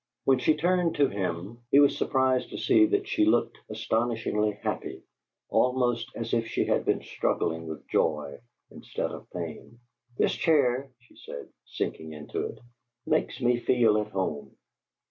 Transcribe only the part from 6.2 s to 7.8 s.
if she had been struggling